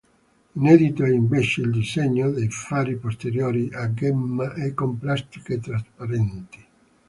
[0.55, 6.65] Inedito è invece il disegno dei fari posteriori, a gemma e con plastiche trasparenti.